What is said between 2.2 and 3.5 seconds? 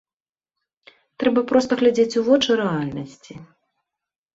у вочы рэальнасці.